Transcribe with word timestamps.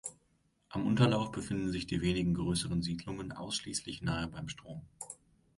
Am 0.69 0.87
Unterlauf 0.87 1.29
befinden 1.31 1.71
sich 1.71 1.85
die 1.85 2.01
wenigen 2.01 2.33
größeren 2.33 2.81
Siedlungen 2.81 3.31
ausschließlich 3.31 4.01
nahe 4.01 4.27
beim 4.27 4.49
Strom. 4.49 4.81